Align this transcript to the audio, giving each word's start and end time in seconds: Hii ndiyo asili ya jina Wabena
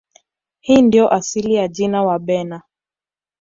Hii 0.59 0.81
ndiyo 0.81 1.09
asili 1.13 1.53
ya 1.53 1.67
jina 1.67 2.03
Wabena 2.03 2.61